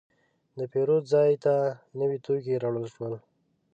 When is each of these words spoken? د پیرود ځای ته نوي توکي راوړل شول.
د 0.57 0.59
پیرود 0.71 1.03
ځای 1.13 1.31
ته 1.43 1.53
نوي 1.99 2.17
توکي 2.25 2.53
راوړل 2.63 2.87
شول. 2.95 3.13